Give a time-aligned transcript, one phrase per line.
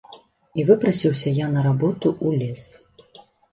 [0.61, 2.63] І выпрасіўся я на работу ў лес.